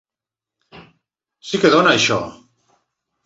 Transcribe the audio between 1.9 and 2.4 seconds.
això.